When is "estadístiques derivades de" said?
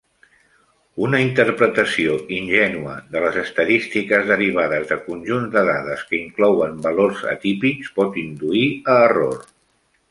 3.43-4.99